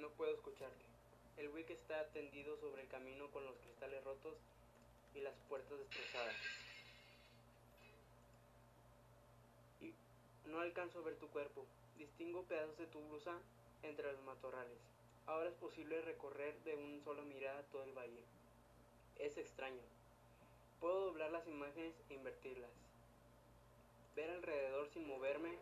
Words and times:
No 0.00 0.08
puedo 0.08 0.32
escucharte. 0.32 0.82
El 1.36 1.48
Wick 1.48 1.68
está 1.68 2.06
tendido 2.08 2.56
sobre 2.56 2.82
el 2.82 2.88
camino 2.88 3.30
con 3.32 3.44
los 3.44 3.54
cristales 3.58 4.02
rotos 4.02 4.34
y 5.14 5.20
las 5.20 5.34
puertas 5.46 5.78
destrozadas. 5.78 6.34
Y 9.82 9.92
no 10.48 10.60
alcanzo 10.60 11.00
a 11.00 11.02
ver 11.02 11.16
tu 11.16 11.28
cuerpo. 11.28 11.66
Distingo 11.98 12.44
pedazos 12.44 12.78
de 12.78 12.86
tu 12.86 12.98
blusa 13.08 13.36
entre 13.82 14.10
los 14.10 14.22
matorrales. 14.22 14.78
Ahora 15.26 15.50
es 15.50 15.54
posible 15.56 16.00
recorrer 16.00 16.58
de 16.64 16.76
una 16.76 17.04
sola 17.04 17.20
mirada 17.22 17.62
todo 17.64 17.84
el 17.84 17.92
valle. 17.92 18.24
Es 19.18 19.36
extraño. 19.36 19.82
Puedo 20.80 21.06
doblar 21.06 21.30
las 21.30 21.46
imágenes 21.46 21.94
e 22.08 22.14
invertirlas. 22.14 22.70
Ver 24.16 24.30
alrededor 24.30 24.88
sin 24.88 25.06
moverme. 25.06 25.58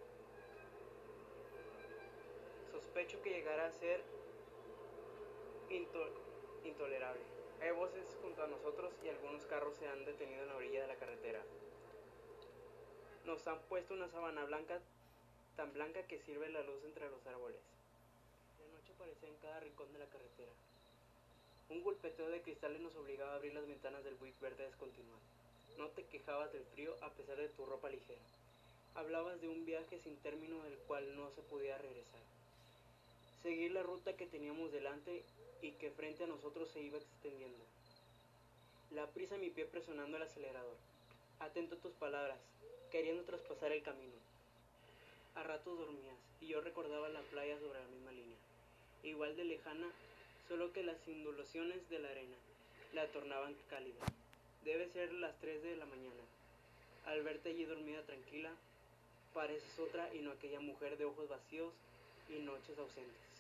Sospecho 2.70 3.20
que 3.23 3.30
llegará 3.30 3.66
a 3.66 3.73
ser 3.73 4.18
into- 5.71 6.14
intolerable. 6.64 7.22
Hay 7.61 7.72
voces 7.72 8.07
junto 8.22 8.43
a 8.43 8.46
nosotros 8.46 8.93
y 9.04 9.08
algunos 9.08 9.45
carros 9.46 9.77
se 9.77 9.89
han 9.89 10.04
detenido 10.04 10.43
en 10.43 10.49
la 10.49 10.57
orilla 10.57 10.82
de 10.82 10.89
la 10.89 10.96
carretera. 10.96 11.43
Nos 13.25 13.46
han 13.46 13.58
puesto 13.63 13.94
una 13.94 14.08
sábana 14.08 14.44
blanca, 14.44 14.81
tan 15.57 15.72
blanca 15.72 16.03
que 16.04 16.18
sirve 16.21 16.49
la 16.50 16.63
luz 16.63 16.82
entre 16.85 17.11
los 17.11 17.27
árboles. 17.27 17.61
La 18.61 18.79
noche 18.79 18.93
aparecía 18.94 19.29
en 19.29 19.36
cada 19.36 19.61
rincón 19.61 19.93
de 19.93 19.99
la 19.99 20.07
carretera. 20.07 20.53
Un 21.69 21.82
golpeteo 21.82 22.29
de 22.30 22.41
cristales 22.43 22.80
nos 22.80 22.96
obligaba 22.96 23.32
a 23.32 23.36
abrir 23.36 23.53
las 23.55 23.66
ventanas 23.66 24.05
del 24.05 24.14
buick 24.14 24.41
verde 24.41 24.64
descontinuado. 24.64 25.21
No 25.77 25.89
te 25.89 26.05
quejabas 26.05 26.53
del 26.53 26.64
frío 26.64 26.94
a 27.03 27.11
pesar 27.11 27.36
de 27.36 27.49
tu 27.50 27.66
ropa 27.66 27.91
ligera. 27.91 28.21
Hablabas 28.94 29.41
de 29.41 29.49
un 29.49 29.64
viaje 29.66 29.99
sin 29.99 30.16
término 30.19 30.63
del 30.63 30.79
cual 30.86 31.14
no 31.16 31.30
se 31.30 31.43
podía 31.43 31.77
regresar. 31.77 32.20
Seguir 33.42 33.72
la 33.72 33.83
ruta 33.83 34.16
que 34.16 34.27
teníamos 34.27 34.72
delante 34.72 35.22
y 35.62 35.72
que 35.72 35.91
frente 35.91 36.25
a 36.25 36.27
nosotros 36.27 36.69
se 36.70 36.80
iba 36.80 36.98
extendiendo. 36.98 37.64
La 38.91 39.06
prisa 39.06 39.34
en 39.34 39.42
mi 39.42 39.50
pie 39.50 39.66
presionando 39.66 40.16
el 40.16 40.22
acelerador. 40.22 40.77
Atento 41.41 41.74
a 41.74 41.78
tus 41.78 41.92
palabras, 41.92 42.38
queriendo 42.91 43.24
traspasar 43.24 43.72
el 43.72 43.83
camino. 43.83 44.14
A 45.34 45.42
ratos 45.42 45.78
dormías 45.78 46.16
y 46.41 46.48
yo 46.48 46.60
recordaba 46.60 47.08
la 47.08 47.20
playa 47.22 47.58
sobre 47.58 47.80
la 47.80 47.88
misma 47.88 48.12
línea, 48.12 48.36
igual 49.02 49.36
de 49.36 49.44
lejana, 49.44 49.86
solo 50.48 50.72
que 50.72 50.83
las 50.83 51.06
indulaciones 51.06 51.88
de 51.90 51.98
la 51.98 52.08
arena 52.11 52.36
la 52.94 53.06
tornaban 53.08 53.55
cálida. 53.68 54.05
Debe 54.64 54.88
ser 54.88 55.12
las 55.12 55.38
3 55.40 55.62
de 55.62 55.77
la 55.77 55.86
mañana. 55.86 56.22
Al 57.06 57.22
verte 57.22 57.50
allí 57.50 57.64
dormida 57.64 58.02
tranquila, 58.02 58.50
pareces 59.34 59.78
otra 59.78 60.12
y 60.14 60.20
no 60.20 60.33
aquella 60.33 60.61
mujer 60.61 60.96
de 60.96 61.05
ojos 61.05 61.28
vacíos 61.28 61.72
y 62.28 62.40
noches 62.40 62.78
ausentes. 62.78 63.38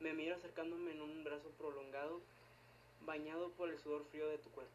Me 0.00 0.14
miro 0.14 0.34
acercándome 0.34 0.92
en 0.92 1.02
un 1.02 1.24
brazo 1.24 1.50
prolongado, 1.58 2.22
bañado 3.04 3.50
por 3.50 3.68
el 3.68 3.78
sudor 3.78 4.02
frío 4.06 4.28
de 4.28 4.38
tu 4.38 4.48
cuerpo. 4.50 4.72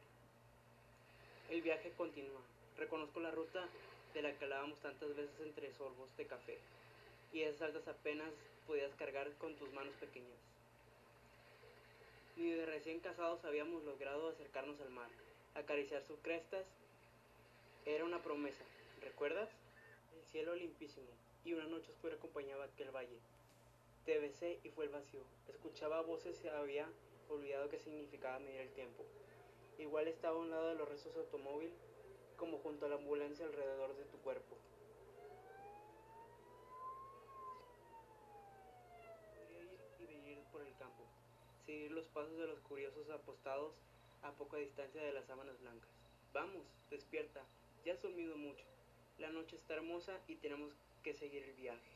El 1.49 1.63
viaje 1.63 1.91
continúa. 1.97 2.41
Reconozco 2.77 3.19
la 3.19 3.31
ruta 3.31 3.67
de 4.13 4.21
la 4.21 4.31
que 4.37 4.43
hablábamos 4.45 4.79
tantas 4.81 5.15
veces 5.15 5.39
entre 5.41 5.73
sorbos 5.73 6.15
de 6.17 6.27
café, 6.27 6.59
y 7.33 7.41
esas 7.41 7.63
altas 7.63 7.87
apenas 7.87 8.29
podías 8.67 8.93
cargar 8.95 9.31
con 9.39 9.55
tus 9.55 9.73
manos 9.73 9.95
pequeñas. 9.95 10.37
Ni 12.37 12.51
de 12.51 12.67
recién 12.67 12.99
casados 12.99 13.43
habíamos 13.45 13.83
logrado 13.83 14.29
acercarnos 14.29 14.79
al 14.79 14.91
mar, 14.91 15.09
acariciar 15.55 16.03
sus 16.03 16.19
crestas. 16.19 16.65
Era 17.85 18.05
una 18.05 18.21
promesa, 18.21 18.63
¿recuerdas? 19.01 19.49
El 20.15 20.25
cielo 20.31 20.53
limpísimo 20.53 21.07
y 21.43 21.53
una 21.53 21.65
noche 21.65 21.91
oscura 21.91 22.13
acompañaba 22.13 22.65
aquel 22.65 22.91
valle. 22.95 23.17
Te 24.05 24.19
besé 24.19 24.59
y 24.63 24.69
fue 24.69 24.85
el 24.85 24.91
vacío. 24.91 25.23
Escuchaba 25.47 26.01
voces 26.01 26.39
y 26.43 26.47
había 26.47 26.87
olvidado 27.27 27.69
qué 27.69 27.79
significaba 27.79 28.37
medir 28.37 28.61
el 28.61 28.71
tiempo. 28.73 29.03
Igual 29.79 30.07
estaba 30.07 30.37
a 30.37 30.41
un 30.41 30.51
lado 30.51 30.67
de 30.67 30.75
los 30.75 30.87
restos 30.87 31.15
de 31.15 31.21
automóvil, 31.21 31.73
como 32.37 32.59
junto 32.59 32.85
a 32.85 32.89
la 32.89 32.95
ambulancia 32.95 33.47
alrededor 33.47 33.95
de 33.95 34.05
tu 34.05 34.19
cuerpo. 34.19 34.57
Podría 39.33 39.63
ir 39.63 39.79
y 39.97 40.05
venir 40.05 40.43
por 40.51 40.61
el 40.61 40.75
campo, 40.75 41.03
seguir 41.65 41.91
los 41.91 42.07
pasos 42.09 42.37
de 42.37 42.45
los 42.45 42.59
curiosos 42.59 43.09
apostados 43.09 43.73
a 44.21 44.31
poca 44.33 44.57
distancia 44.57 45.01
de 45.01 45.13
las 45.13 45.25
sábanas 45.25 45.59
blancas. 45.61 45.89
Vamos, 46.31 46.67
despierta, 46.91 47.43
ya 47.83 47.93
has 47.93 48.01
dormido 48.03 48.37
mucho. 48.37 48.65
La 49.17 49.31
noche 49.31 49.55
está 49.55 49.73
hermosa 49.73 50.21
y 50.27 50.35
tenemos 50.35 50.73
que 51.01 51.15
seguir 51.15 51.41
el 51.43 51.53
viaje. 51.53 51.94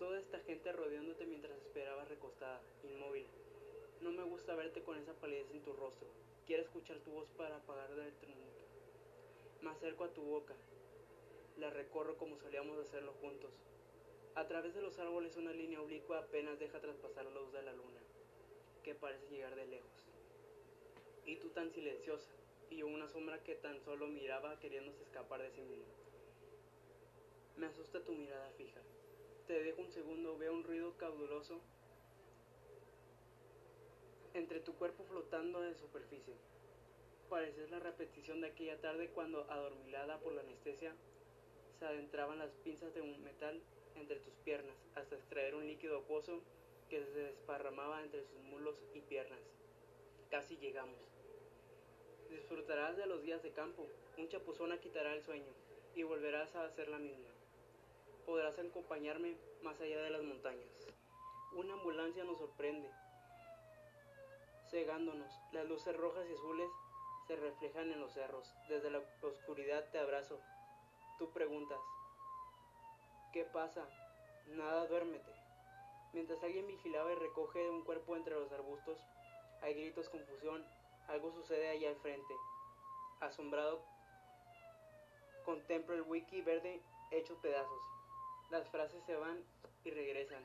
Toda 0.00 0.18
esta 0.18 0.40
gente 0.40 0.72
rodeándote 0.72 1.26
mientras 1.26 1.54
esperabas 1.58 2.08
recostada, 2.08 2.58
inmóvil. 2.82 3.26
No 4.00 4.10
me 4.10 4.22
gusta 4.22 4.54
verte 4.54 4.82
con 4.82 4.96
esa 4.96 5.12
palidez 5.12 5.50
en 5.50 5.60
tu 5.60 5.74
rostro. 5.74 6.08
Quiero 6.46 6.62
escuchar 6.62 7.00
tu 7.00 7.10
voz 7.10 7.28
para 7.36 7.56
apagar 7.56 7.90
el 7.90 8.14
tumulto. 8.14 8.64
Me 9.60 9.68
acerco 9.68 10.04
a 10.04 10.14
tu 10.14 10.22
boca. 10.22 10.54
La 11.58 11.68
recorro 11.68 12.16
como 12.16 12.38
solíamos 12.38 12.78
hacerlo 12.78 13.12
juntos. 13.20 13.52
A 14.36 14.48
través 14.48 14.74
de 14.74 14.80
los 14.80 14.98
árboles 14.98 15.36
una 15.36 15.52
línea 15.52 15.82
oblicua 15.82 16.20
apenas 16.20 16.58
deja 16.58 16.80
traspasar 16.80 17.26
la 17.26 17.38
luz 17.38 17.52
de 17.52 17.62
la 17.62 17.74
luna, 17.74 18.00
que 18.82 18.94
parece 18.94 19.28
llegar 19.28 19.54
de 19.54 19.66
lejos. 19.66 20.06
Y 21.26 21.36
tú 21.36 21.50
tan 21.50 21.70
silenciosa, 21.72 22.30
y 22.70 22.82
una 22.82 23.06
sombra 23.06 23.42
que 23.42 23.54
tan 23.54 23.78
solo 23.82 24.06
miraba 24.06 24.58
queriéndose 24.60 25.02
escapar 25.02 25.42
de 25.42 25.50
sí 25.50 25.60
misma. 25.60 25.92
Me 27.58 27.66
asusta 27.66 28.02
tu 28.02 28.12
mirada 28.12 28.50
fija. 28.52 28.80
Te 29.50 29.64
dejo 29.64 29.82
un 29.82 29.90
segundo, 29.90 30.38
veo 30.38 30.52
un 30.52 30.62
ruido 30.62 30.96
cauduloso 30.96 31.60
entre 34.32 34.60
tu 34.60 34.74
cuerpo 34.74 35.02
flotando 35.02 35.64
en 35.64 35.74
superficie. 35.74 36.34
Pareces 37.28 37.68
la 37.72 37.80
repetición 37.80 38.40
de 38.40 38.46
aquella 38.46 38.80
tarde 38.80 39.08
cuando, 39.08 39.50
adormilada 39.50 40.20
por 40.20 40.34
la 40.34 40.42
anestesia, 40.42 40.94
se 41.80 41.84
adentraban 41.84 42.38
las 42.38 42.52
pinzas 42.62 42.94
de 42.94 43.00
un 43.00 43.24
metal 43.24 43.60
entre 43.96 44.20
tus 44.20 44.34
piernas 44.44 44.76
hasta 44.94 45.16
extraer 45.16 45.56
un 45.56 45.66
líquido 45.66 45.98
acuoso 45.98 46.42
que 46.88 47.04
se 47.06 47.18
desparramaba 47.18 48.04
entre 48.04 48.22
sus 48.22 48.40
muslos 48.44 48.76
y 48.94 49.00
piernas. 49.00 49.40
Casi 50.30 50.58
llegamos. 50.58 51.00
Disfrutarás 52.30 52.96
de 52.96 53.06
los 53.06 53.20
días 53.24 53.42
de 53.42 53.50
campo, 53.50 53.88
un 54.16 54.28
chapuzón 54.28 54.78
quitará 54.78 55.12
el 55.12 55.24
sueño 55.24 55.52
y 55.96 56.04
volverás 56.04 56.54
a 56.54 56.66
hacer 56.66 56.88
la 56.88 57.00
misma. 57.00 57.39
Podrás 58.30 58.56
acompañarme 58.60 59.36
más 59.64 59.80
allá 59.80 60.02
de 60.02 60.10
las 60.10 60.22
montañas. 60.22 60.68
Una 61.50 61.72
ambulancia 61.72 62.22
nos 62.22 62.38
sorprende, 62.38 62.88
cegándonos. 64.70 65.32
Las 65.50 65.66
luces 65.66 65.96
rojas 65.96 66.24
y 66.30 66.34
azules 66.34 66.70
se 67.26 67.34
reflejan 67.34 67.90
en 67.90 67.98
los 67.98 68.12
cerros. 68.12 68.54
Desde 68.68 68.88
la 68.88 69.02
oscuridad 69.20 69.84
te 69.90 69.98
abrazo. 69.98 70.40
Tú 71.18 71.32
preguntas, 71.32 71.80
¿qué 73.32 73.42
pasa? 73.46 73.84
Nada, 74.46 74.86
duérmete. 74.86 75.34
Mientras 76.12 76.40
alguien 76.44 76.68
vigilaba 76.68 77.10
y 77.10 77.16
recoge 77.16 77.68
un 77.68 77.82
cuerpo 77.82 78.14
entre 78.14 78.36
los 78.36 78.52
arbustos, 78.52 78.96
hay 79.60 79.74
gritos, 79.74 80.08
confusión, 80.08 80.64
algo 81.08 81.32
sucede 81.32 81.68
allá 81.68 81.88
al 81.88 81.96
frente. 81.96 82.34
Asombrado, 83.18 83.82
contemplo 85.44 85.96
el 85.96 86.02
wiki 86.02 86.42
verde 86.42 86.80
hecho 87.10 87.36
pedazos. 87.42 87.99
Las 88.50 88.68
frases 88.68 89.02
se 89.04 89.14
van 89.14 89.38
y 89.84 89.90
regresan, 89.90 90.42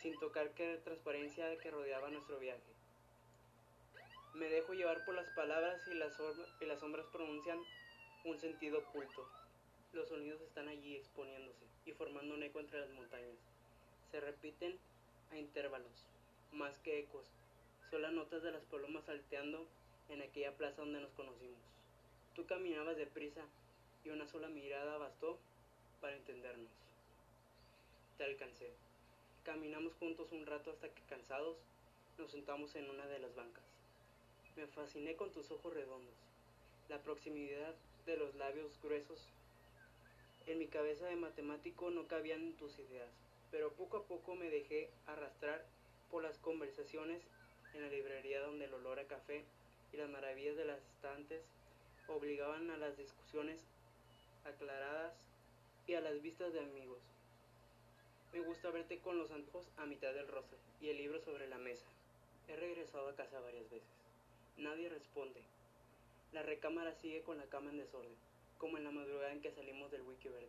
sin 0.00 0.16
tocar 0.20 0.50
que 0.54 0.76
transparencia 0.84 1.58
que 1.58 1.72
rodeaba 1.72 2.08
nuestro 2.08 2.38
viaje. 2.38 2.72
Me 4.34 4.48
dejo 4.48 4.74
llevar 4.74 5.04
por 5.04 5.16
las 5.16 5.28
palabras 5.30 5.80
y 5.88 5.94
las, 5.94 6.14
sombras 6.78 7.06
pronuncian 7.12 7.58
un 8.24 8.38
sentido 8.38 8.78
oculto. 8.78 9.28
Los 9.92 10.08
sonidos 10.08 10.40
están 10.40 10.68
allí 10.68 10.96
exponiéndose 10.96 11.66
y 11.84 11.92
formando 11.92 12.34
un 12.34 12.44
eco 12.44 12.60
entre 12.60 12.80
las 12.80 12.90
montañas. 12.90 13.36
Se 14.12 14.20
repiten 14.20 14.78
a 15.32 15.36
intervalos, 15.36 16.06
más 16.52 16.78
que 16.78 17.00
ecos, 17.00 17.26
son 17.90 18.02
las 18.02 18.12
notas 18.12 18.42
de 18.42 18.52
las 18.52 18.64
palomas 18.66 19.04
salteando 19.04 19.66
en 20.08 20.22
aquella 20.22 20.56
plaza 20.56 20.82
donde 20.82 21.00
nos 21.00 21.12
conocimos. 21.12 21.60
Tú 22.34 22.46
caminabas 22.46 22.96
deprisa 22.96 23.42
y 24.04 24.10
una 24.10 24.26
sola 24.26 24.48
mirada 24.48 24.96
bastó 24.96 25.38
para 26.00 26.16
entendernos. 26.16 26.41
Te 28.18 28.24
alcancé. 28.24 28.70
Caminamos 29.42 29.94
juntos 29.94 30.32
un 30.32 30.46
rato 30.46 30.70
hasta 30.70 30.88
que 30.88 31.02
cansados 31.08 31.56
nos 32.18 32.30
sentamos 32.30 32.74
en 32.76 32.88
una 32.90 33.06
de 33.06 33.18
las 33.18 33.34
bancas. 33.34 33.64
Me 34.56 34.66
fasciné 34.66 35.16
con 35.16 35.32
tus 35.32 35.50
ojos 35.50 35.72
redondos, 35.72 36.14
la 36.88 37.02
proximidad 37.02 37.74
de 38.04 38.16
los 38.18 38.34
labios 38.34 38.78
gruesos. 38.82 39.28
En 40.46 40.58
mi 40.58 40.66
cabeza 40.66 41.06
de 41.06 41.16
matemático 41.16 41.90
no 41.90 42.06
cabían 42.06 42.52
tus 42.54 42.78
ideas, 42.78 43.08
pero 43.50 43.72
poco 43.72 43.96
a 43.96 44.04
poco 44.04 44.34
me 44.34 44.50
dejé 44.50 44.90
arrastrar 45.06 45.64
por 46.10 46.22
las 46.22 46.38
conversaciones 46.38 47.22
en 47.72 47.82
la 47.82 47.88
librería 47.88 48.42
donde 48.42 48.66
el 48.66 48.74
olor 48.74 48.98
a 48.98 49.06
café 49.06 49.44
y 49.92 49.96
las 49.96 50.10
maravillas 50.10 50.56
de 50.56 50.66
las 50.66 50.82
estantes 50.94 51.42
obligaban 52.08 52.70
a 52.70 52.76
las 52.76 52.96
discusiones 52.98 53.64
aclaradas 54.44 55.14
y 55.86 55.94
a 55.94 56.00
las 56.02 56.20
vistas 56.20 56.52
de 56.52 56.60
amigos. 56.60 56.98
Me 58.32 58.40
gusta 58.40 58.70
verte 58.70 58.98
con 58.98 59.18
los 59.18 59.30
antojos 59.30 59.68
a 59.76 59.84
mitad 59.84 60.14
del 60.14 60.26
rostro 60.26 60.56
y 60.80 60.88
el 60.88 60.96
libro 60.96 61.20
sobre 61.20 61.48
la 61.48 61.58
mesa. 61.58 61.84
He 62.48 62.56
regresado 62.56 63.08
a 63.08 63.14
casa 63.14 63.38
varias 63.40 63.70
veces. 63.70 63.88
Nadie 64.56 64.88
responde. 64.88 65.42
La 66.32 66.42
recámara 66.42 66.94
sigue 66.94 67.20
con 67.20 67.36
la 67.36 67.44
cama 67.44 67.68
en 67.68 67.76
desorden, 67.76 68.14
como 68.56 68.78
en 68.78 68.84
la 68.84 68.90
madrugada 68.90 69.32
en 69.32 69.42
que 69.42 69.52
salimos 69.52 69.90
del 69.90 70.00
wiki 70.00 70.30
verde. 70.30 70.48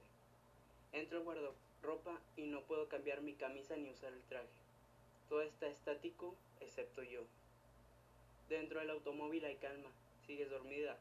Entro 0.93 1.17
al 1.17 1.23
guardarropa 1.25 2.21
y 2.37 2.43
no 2.43 2.61
puedo 2.61 2.87
cambiar 2.87 3.21
mi 3.21 3.33
camisa 3.33 3.75
ni 3.75 3.89
usar 3.89 4.13
el 4.13 4.21
traje. 4.23 4.47
Todo 5.27 5.41
está 5.41 5.67
estático 5.67 6.35
excepto 6.61 7.03
yo. 7.03 7.23
Dentro 8.47 8.79
del 8.79 8.91
automóvil 8.91 9.43
hay 9.43 9.57
calma. 9.57 9.89
Sigues 10.25 10.49
dormida. 10.49 10.97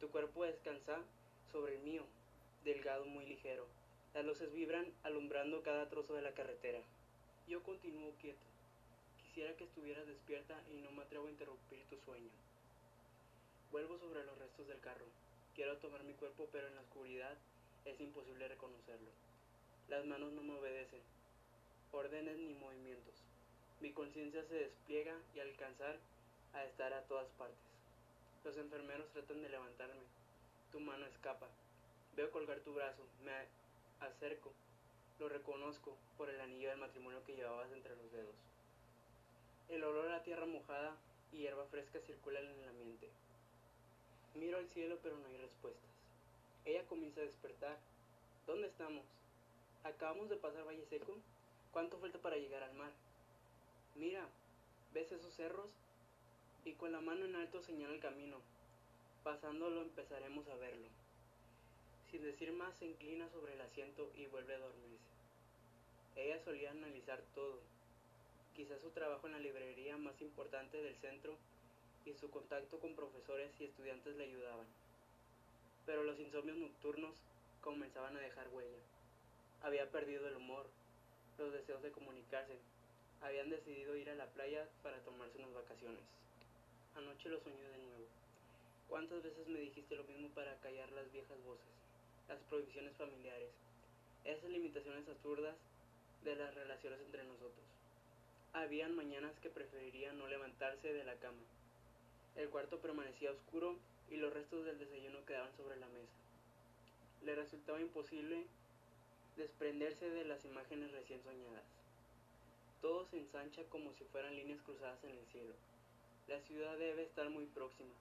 Tu 0.00 0.08
cuerpo 0.08 0.42
descansa 0.42 0.98
sobre 1.52 1.76
el 1.76 1.82
mío, 1.82 2.02
delgado 2.64 3.04
muy 3.04 3.24
ligero. 3.24 3.68
Las 4.14 4.24
luces 4.24 4.52
vibran 4.52 4.86
alumbrando 5.02 5.64
cada 5.64 5.88
trozo 5.88 6.14
de 6.14 6.22
la 6.22 6.34
carretera. 6.34 6.78
Yo 7.48 7.64
continúo 7.64 8.12
quieto. 8.20 8.46
Quisiera 9.20 9.56
que 9.56 9.64
estuvieras 9.64 10.06
despierta 10.06 10.54
y 10.70 10.76
no 10.76 10.92
me 10.92 11.02
atrevo 11.02 11.26
a 11.26 11.30
interrumpir 11.30 11.82
tu 11.90 11.98
sueño. 11.98 12.30
Vuelvo 13.72 13.98
sobre 13.98 14.24
los 14.24 14.38
restos 14.38 14.68
del 14.68 14.78
carro. 14.78 15.04
Quiero 15.56 15.78
tomar 15.78 16.04
mi 16.04 16.12
cuerpo, 16.12 16.48
pero 16.52 16.68
en 16.68 16.76
la 16.76 16.82
oscuridad 16.82 17.36
es 17.86 18.00
imposible 18.00 18.46
reconocerlo. 18.46 19.10
Las 19.88 20.06
manos 20.06 20.32
no 20.32 20.44
me 20.44 20.54
obedecen, 20.54 21.02
órdenes 21.90 22.38
ni 22.38 22.54
movimientos. 22.54 23.14
Mi 23.80 23.90
conciencia 23.90 24.44
se 24.44 24.54
despliega 24.54 25.16
y 25.34 25.40
alcanzar 25.40 25.98
a 26.52 26.64
estar 26.64 26.92
a 26.92 27.02
todas 27.02 27.26
partes. 27.32 27.58
Los 28.44 28.56
enfermeros 28.58 29.10
tratan 29.10 29.42
de 29.42 29.48
levantarme. 29.48 30.02
Tu 30.70 30.78
mano 30.78 31.04
escapa. 31.06 31.48
Veo 32.14 32.30
colgar 32.30 32.60
tu 32.60 32.72
brazo. 32.74 33.02
Acerco. 34.06 34.52
Lo 35.18 35.28
reconozco 35.28 35.96
por 36.16 36.28
el 36.28 36.40
anillo 36.40 36.70
del 36.70 36.78
matrimonio 36.78 37.24
que 37.24 37.36
llevabas 37.36 37.70
entre 37.72 37.96
los 37.96 38.10
dedos. 38.12 38.34
El 39.68 39.84
olor 39.84 40.12
a 40.12 40.22
tierra 40.22 40.46
mojada 40.46 40.96
y 41.32 41.38
hierba 41.38 41.66
fresca 41.66 42.00
circula 42.00 42.40
en 42.40 42.48
el 42.48 42.68
ambiente. 42.68 43.08
Miro 44.34 44.58
al 44.58 44.68
cielo 44.68 44.98
pero 45.02 45.16
no 45.16 45.26
hay 45.26 45.36
respuestas. 45.36 45.90
Ella 46.64 46.86
comienza 46.86 47.20
a 47.20 47.24
despertar. 47.24 47.78
¿Dónde 48.46 48.68
estamos? 48.68 49.04
¿Acabamos 49.84 50.28
de 50.28 50.36
pasar 50.36 50.66
Valle 50.66 50.84
Seco? 50.86 51.16
¿Cuánto 51.72 51.98
falta 51.98 52.18
para 52.18 52.36
llegar 52.36 52.62
al 52.62 52.74
mar? 52.74 52.92
Mira, 53.96 54.26
¿ves 54.92 55.12
esos 55.12 55.34
cerros? 55.34 55.70
Y 56.64 56.72
con 56.72 56.92
la 56.92 57.00
mano 57.00 57.24
en 57.24 57.36
alto 57.36 57.62
señala 57.62 57.94
el 57.94 58.00
camino. 58.00 58.38
Pasándolo 59.22 59.82
empezaremos 59.82 60.48
a 60.48 60.54
verlo. 60.56 60.88
Sin 62.14 62.22
decir 62.22 62.52
más 62.52 62.72
se 62.78 62.86
inclina 62.86 63.28
sobre 63.30 63.54
el 63.54 63.60
asiento 63.60 64.08
y 64.14 64.26
vuelve 64.26 64.54
a 64.54 64.60
dormirse. 64.60 65.10
Ella 66.14 66.38
solía 66.44 66.70
analizar 66.70 67.20
todo, 67.34 67.58
quizás 68.54 68.80
su 68.80 68.90
trabajo 68.90 69.26
en 69.26 69.32
la 69.32 69.40
librería 69.40 69.96
más 69.96 70.22
importante 70.22 70.80
del 70.80 70.94
centro 70.98 71.36
y 72.06 72.12
su 72.14 72.30
contacto 72.30 72.78
con 72.78 72.94
profesores 72.94 73.50
y 73.58 73.64
estudiantes 73.64 74.14
le 74.14 74.26
ayudaban. 74.26 74.66
Pero 75.86 76.04
los 76.04 76.20
insomnios 76.20 76.56
nocturnos 76.56 77.16
comenzaban 77.60 78.16
a 78.16 78.20
dejar 78.20 78.46
huella. 78.50 78.78
Había 79.64 79.90
perdido 79.90 80.28
el 80.28 80.36
humor, 80.36 80.66
los 81.36 81.52
deseos 81.52 81.82
de 81.82 81.90
comunicarse. 81.90 82.60
Habían 83.22 83.50
decidido 83.50 83.96
ir 83.96 84.08
a 84.08 84.14
la 84.14 84.26
playa 84.26 84.68
para 84.84 85.00
tomarse 85.00 85.38
unas 85.38 85.54
vacaciones. 85.54 86.04
Anoche 86.94 87.28
lo 87.28 87.40
soñé 87.40 87.68
de 87.70 87.78
nuevo. 87.78 88.06
¿Cuántas 88.88 89.20
veces 89.20 89.48
me 89.48 89.58
dijiste 89.58 89.96
lo 89.96 90.04
mismo 90.04 90.28
para 90.28 90.56
callar 90.60 90.92
las 90.92 91.10
viejas 91.10 91.42
voces, 91.42 91.83
las 92.28 92.38
prohibiciones 92.48 92.96
familiares, 92.96 93.50
esas 94.24 94.50
limitaciones 94.50 95.08
absurdas 95.08 95.54
de 96.24 96.36
las 96.36 96.54
relaciones 96.54 97.00
entre 97.00 97.24
nosotros? 97.24 97.64
Habían 98.52 98.94
mañanas 98.94 99.32
que 99.40 99.50
preferiría 99.50 100.12
no 100.12 100.28
levantarse 100.28 100.92
de 100.92 101.04
la 101.04 101.16
cama. 101.16 101.42
El 102.36 102.48
cuarto 102.50 102.78
permanecía 102.78 103.32
oscuro 103.32 103.76
y 104.10 104.16
los 104.16 104.32
restos 104.32 104.64
del 104.64 104.78
desayuno 104.78 105.24
quedaban 105.26 105.54
sobre 105.56 105.76
la 105.76 105.88
mesa. 105.88 106.12
Le 107.24 107.34
resultaba 107.34 107.80
imposible 107.80 108.44
desprenderse 109.36 110.08
de 110.10 110.24
las 110.24 110.44
imágenes 110.44 110.92
recién 110.92 111.22
soñadas. 111.22 111.64
Todo 112.80 113.06
se 113.06 113.18
ensancha 113.18 113.64
como 113.70 113.92
si 113.94 114.04
fueran 114.04 114.36
líneas 114.36 114.60
cruzadas 114.62 115.02
en 115.04 115.10
el 115.10 115.26
cielo. 115.32 115.54
La 116.28 116.40
ciudad 116.40 116.76
debe 116.78 117.02
estar 117.02 117.28
muy 117.30 117.46
próxima. 117.46 117.92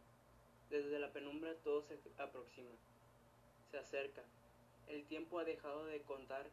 Desde 0.70 1.00
la 1.00 1.12
penumbra 1.12 1.54
todo 1.64 1.84
se 1.84 1.98
aproxima. 2.18 2.72
Se 3.94 4.00
acerca. 4.00 4.24
El 4.88 5.06
tiempo 5.06 5.38
ha 5.38 5.44
dejado 5.44 5.86
de 5.86 6.02
contar 6.02 6.48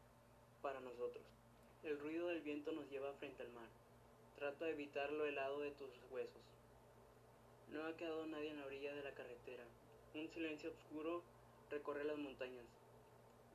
para 0.60 0.78
nosotros. 0.80 1.24
El 1.82 1.98
ruido 1.98 2.28
del 2.28 2.42
viento 2.42 2.70
nos 2.72 2.90
lleva 2.90 3.14
frente 3.14 3.42
al 3.42 3.48
mar. 3.52 3.66
Trato 4.36 4.66
de 4.66 4.72
evitar 4.72 5.10
lo 5.10 5.24
helado 5.24 5.60
de 5.60 5.70
tus 5.70 5.88
huesos. 6.10 6.42
No 7.70 7.86
ha 7.86 7.96
quedado 7.96 8.26
nadie 8.26 8.50
en 8.50 8.60
la 8.60 8.66
orilla 8.66 8.94
de 8.94 9.02
la 9.02 9.14
carretera. 9.14 9.64
Un 10.14 10.28
silencio 10.28 10.68
oscuro 10.68 11.22
recorre 11.70 12.04
las 12.04 12.18
montañas. 12.18 12.66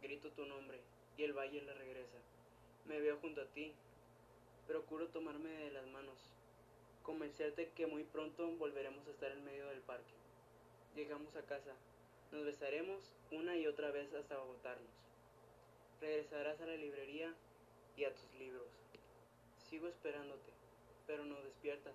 Grito 0.02 0.32
tu 0.32 0.48
nombre 0.48 0.80
y 1.16 1.24
el 1.24 1.34
valle 1.34 1.62
le 1.62 1.76
regresa. 1.76 2.18
Me 2.88 3.00
veo 3.00 3.18
junto 3.18 3.42
a 3.42 3.46
ti. 3.54 3.72
Procuro 4.66 5.10
tomarme 5.10 5.50
de 5.50 5.70
las 5.70 5.86
manos. 5.86 6.18
Convencerte 7.04 7.70
que 7.76 7.86
muy 7.86 8.04
pronto 8.04 8.50
volveremos 8.58 9.06
a 9.06 9.12
estar 9.12 9.32
en 9.32 9.46
medio 9.46 9.68
del 9.68 9.82
parque. 9.82 10.16
Llegamos 10.96 11.36
a 11.36 11.44
casa. 11.44 11.76
Nos 12.32 12.46
besaremos 12.46 13.12
una 13.32 13.56
y 13.56 13.68
otra 13.68 13.92
vez 13.92 14.14
hasta 14.14 14.36
agotarnos. 14.36 14.92
Regresarás 16.02 16.60
a 16.62 16.66
la 16.66 16.76
librería 16.76 17.34
y 17.96 18.04
a 18.04 18.14
tus 18.14 18.34
libros. 18.36 18.68
Sigo 19.70 19.88
esperándote 19.88 20.56
pero 21.08 21.26
no 21.26 21.36
despiertas. 21.42 21.94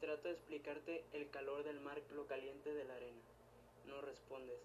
Trato 0.00 0.28
de 0.28 0.34
explicarte 0.34 1.04
el 1.12 1.28
calor 1.30 1.62
del 1.64 1.80
mar, 1.80 2.00
lo 2.14 2.26
caliente 2.26 2.72
de 2.72 2.84
la 2.84 2.94
arena. 2.94 3.20
No 3.86 4.00
respondes. 4.00 4.58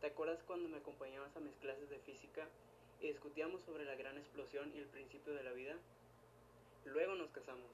¿Te 0.00 0.08
acuerdas 0.08 0.42
cuando 0.46 0.68
me 0.68 0.78
acompañabas 0.78 1.36
a 1.36 1.40
mis 1.40 1.54
clases 1.56 1.88
de 1.88 1.98
física 2.00 2.48
y 3.00 3.08
discutíamos 3.08 3.62
sobre 3.62 3.84
la 3.84 3.94
gran 3.94 4.18
explosión 4.18 4.72
y 4.74 4.78
el 4.78 4.86
principio 4.86 5.34
de 5.34 5.44
la 5.44 5.52
vida? 5.52 5.76
Luego 6.84 7.14
nos 7.14 7.30
casamos. 7.30 7.70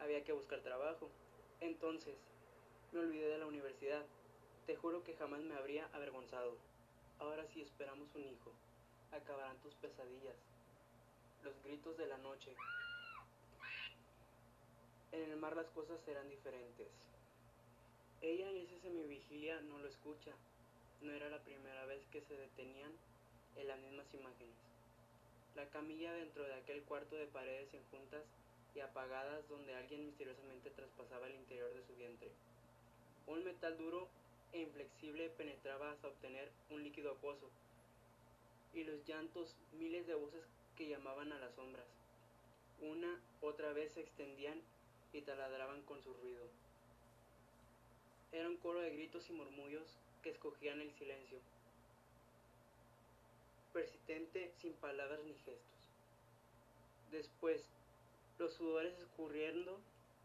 Había 0.00 0.24
que 0.24 0.32
buscar 0.32 0.60
trabajo. 0.60 1.08
Entonces, 1.60 2.14
me 2.92 3.00
olvidé 3.00 3.28
de 3.28 3.38
la 3.38 3.46
universidad. 3.46 4.04
Te 4.66 4.74
juro 4.74 5.04
que 5.04 5.14
jamás 5.14 5.40
me 5.42 5.54
habría 5.54 5.88
avergonzado. 5.92 6.56
Ahora 7.20 7.46
sí 7.54 7.62
esperamos 7.62 8.12
un 8.16 8.24
hijo. 8.24 8.52
Acabarán 9.12 9.56
tus 9.58 9.74
pesadillas. 9.74 10.34
Los 11.44 11.54
gritos 11.62 11.96
de 11.96 12.06
la 12.06 12.18
noche, 12.18 12.52
en 15.12 15.30
el 15.30 15.36
mar 15.36 15.54
las 15.54 15.68
cosas 15.68 16.00
serán 16.04 16.28
diferentes. 16.28 16.88
Ella 18.22 18.50
en 18.50 18.56
esa 18.56 18.76
semivigilia 18.80 19.60
no 19.60 19.78
lo 19.78 19.86
escucha. 19.86 20.32
No 21.00 21.12
era 21.12 21.30
la 21.30 21.38
primera 21.44 21.86
vez 21.86 22.04
que 22.10 22.22
se 22.22 22.36
detenían 22.36 22.90
en 23.54 23.68
las 23.68 23.78
mismas 23.78 24.12
imágenes. 24.14 24.56
La 25.54 25.66
camilla 25.70 26.12
dentro 26.12 26.42
de 26.42 26.54
aquel 26.54 26.82
cuarto 26.82 27.14
de 27.14 27.26
paredes 27.26 27.72
enjuntas 27.72 28.24
y 28.74 28.80
apagadas 28.80 29.48
donde 29.48 29.76
alguien 29.76 30.06
misteriosamente 30.06 30.70
traspasaba 30.70 31.28
el 31.28 31.36
interior 31.36 31.72
de 31.72 31.86
su 31.86 31.94
vientre. 31.94 32.32
Un 33.28 33.44
metal 33.44 33.78
duro 33.78 34.08
e 34.52 34.60
inflexible 34.60 35.30
penetraba 35.30 35.90
hasta 35.90 36.08
obtener 36.08 36.50
un 36.70 36.82
líquido 36.82 37.12
acuoso. 37.12 37.50
Y 38.74 38.84
los 38.84 39.06
llantos, 39.06 39.54
miles 39.72 40.06
de 40.06 40.14
voces 40.14 40.44
que 40.76 40.88
llamaban 40.88 41.32
a 41.32 41.38
las 41.38 41.54
sombras. 41.54 41.86
Una 42.80 43.20
otra 43.40 43.72
vez 43.72 43.92
se 43.92 44.00
extendían 44.00 44.60
y 45.12 45.22
taladraban 45.22 45.82
con 45.82 46.02
su 46.02 46.12
ruido. 46.14 46.46
Era 48.32 48.48
un 48.48 48.56
coro 48.58 48.80
de 48.80 48.90
gritos 48.90 49.28
y 49.30 49.32
murmullos 49.32 49.96
que 50.22 50.30
escogían 50.30 50.80
el 50.80 50.92
silencio, 50.92 51.38
persistente 53.72 54.52
sin 54.60 54.74
palabras 54.74 55.20
ni 55.24 55.34
gestos. 55.34 55.90
Después, 57.12 57.70
los 58.38 58.52
sudores 58.52 58.98
escurriendo 58.98 59.78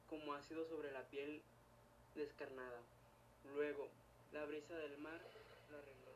como 0.09 0.33
ácido 0.33 0.65
sobre 0.65 0.91
la 0.91 1.03
piel 1.09 1.41
descarnada. 2.15 2.81
Luego, 3.53 3.87
la 4.31 4.45
brisa 4.45 4.75
del 4.75 4.97
mar 4.97 5.19
lo 5.69 5.77
arregló. 5.77 6.10